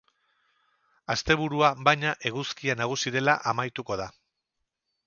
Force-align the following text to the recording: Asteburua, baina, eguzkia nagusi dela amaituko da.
Asteburua, 1.15 1.69
baina, 1.89 2.15
eguzkia 2.31 2.79
nagusi 2.81 3.17
dela 3.19 3.39
amaituko 3.55 4.01
da. 4.05 4.11